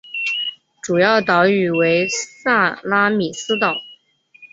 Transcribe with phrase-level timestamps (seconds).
[0.81, 3.75] 主要岛屿为萨拉米斯岛。